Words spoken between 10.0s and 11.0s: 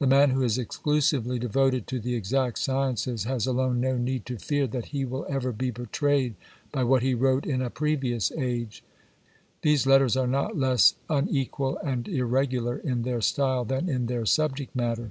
are not less